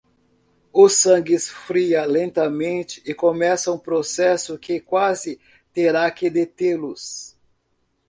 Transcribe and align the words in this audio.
O 0.73 0.89
sangue 0.89 1.35
esfria 1.35 2.03
lentamente 2.07 3.03
e 3.05 3.13
começa 3.13 3.71
um 3.71 3.77
processo 3.77 4.57
que 4.57 4.79
quase 4.79 5.39
terá 5.71 6.09
que 6.09 6.27
detê-los. 6.27 7.37